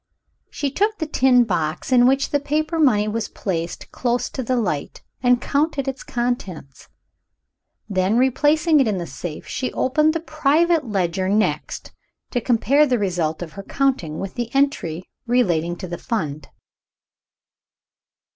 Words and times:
She 0.49 0.71
took 0.71 0.97
the 0.97 1.05
tin 1.05 1.43
box 1.43 1.91
in 1.91 2.07
which 2.07 2.31
the 2.31 2.39
paper 2.39 2.79
money 2.79 3.07
was 3.07 3.27
placed 3.27 3.91
close 3.91 4.31
to 4.31 4.41
the 4.41 4.55
light, 4.55 5.03
and 5.21 5.39
counted 5.39 5.87
its 5.87 6.01
contents. 6.03 6.87
Then, 7.87 8.17
replacing 8.17 8.79
it 8.79 8.87
in 8.87 8.97
the 8.97 9.05
safe, 9.05 9.45
she 9.45 9.71
opened 9.73 10.15
the 10.15 10.19
private 10.19 10.87
ledger 10.89 11.29
next, 11.29 11.91
to 12.31 12.41
compare 12.41 12.87
the 12.87 12.97
result 12.97 13.43
of 13.43 13.51
her 13.51 13.61
counting 13.61 14.17
with 14.17 14.33
the 14.33 14.49
entry 14.55 15.07
relating 15.27 15.75
to 15.75 15.87
the 15.87 15.99
Fund. 15.99 16.47